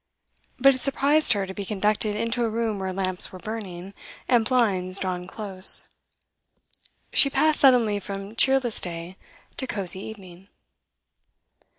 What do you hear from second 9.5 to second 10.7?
to cosy evening.